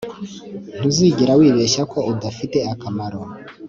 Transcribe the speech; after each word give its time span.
ntuzigera 0.77 1.33
wibeshya 1.39 1.83
ko 1.91 1.97
udafite 2.11 2.57
akamaro 2.73 3.21